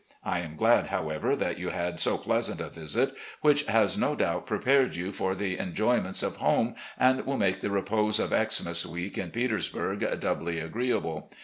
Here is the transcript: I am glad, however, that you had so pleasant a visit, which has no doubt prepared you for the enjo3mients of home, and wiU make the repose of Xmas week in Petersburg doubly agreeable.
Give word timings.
I 0.23 0.39
am 0.39 0.55
glad, 0.57 0.87
however, 0.87 1.35
that 1.35 1.59
you 1.59 1.69
had 1.69 1.99
so 1.99 2.17
pleasant 2.17 2.59
a 2.59 2.69
visit, 2.69 3.13
which 3.41 3.65
has 3.67 3.99
no 3.99 4.15
doubt 4.15 4.47
prepared 4.47 4.95
you 4.95 5.11
for 5.11 5.35
the 5.35 5.57
enjo3mients 5.57 6.23
of 6.23 6.37
home, 6.37 6.73
and 6.97 7.19
wiU 7.21 7.37
make 7.37 7.61
the 7.61 7.69
repose 7.69 8.19
of 8.19 8.29
Xmas 8.29 8.83
week 8.83 9.15
in 9.19 9.29
Petersburg 9.29 10.03
doubly 10.19 10.57
agreeable. 10.59 11.29